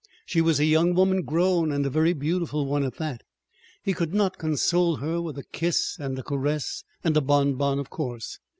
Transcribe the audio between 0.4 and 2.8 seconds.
was a young woman grown, and a very beautiful